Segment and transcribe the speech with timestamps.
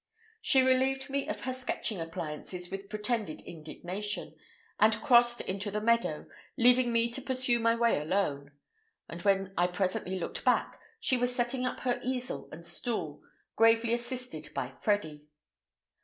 [0.41, 4.33] She relieved me of her sketching appliances with pretended indignation,
[4.79, 6.25] and crossed into the meadow,
[6.57, 8.49] leaving me to pursue my way alone;
[9.07, 13.21] and when I presently looked back, she was setting up her easel and stool,
[13.55, 15.21] gravely assisted by Freddy.